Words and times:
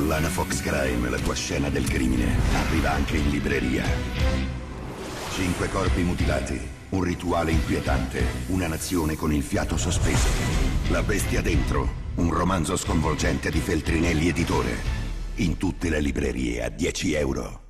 collana 0.00 0.28
Fox 0.28 0.62
Crime, 0.62 1.10
la 1.10 1.18
tua 1.18 1.34
scena 1.34 1.68
del 1.68 1.86
crimine, 1.86 2.34
arriva 2.54 2.92
anche 2.92 3.18
in 3.18 3.28
libreria. 3.28 3.84
Cinque 5.34 5.68
corpi 5.68 6.00
mutilati, 6.00 6.58
un 6.90 7.02
rituale 7.02 7.50
inquietante, 7.50 8.24
una 8.46 8.66
nazione 8.66 9.14
con 9.14 9.30
il 9.30 9.42
fiato 9.42 9.76
sospeso. 9.76 10.26
La 10.88 11.02
bestia 11.02 11.42
dentro, 11.42 11.86
un 12.14 12.32
romanzo 12.32 12.76
sconvolgente 12.76 13.50
di 13.50 13.60
Feltrinelli 13.60 14.28
Editore. 14.28 14.74
In 15.36 15.58
tutte 15.58 15.90
le 15.90 16.00
librerie 16.00 16.64
a 16.64 16.70
10 16.70 17.12
euro. 17.12 17.69